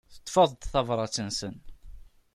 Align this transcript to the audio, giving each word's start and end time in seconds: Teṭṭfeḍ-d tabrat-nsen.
Teṭṭfeḍ-d 0.13 0.61
tabrat-nsen. 0.71 1.55